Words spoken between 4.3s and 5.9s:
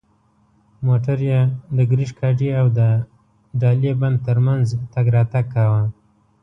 منځ تګ راتګ کاوه.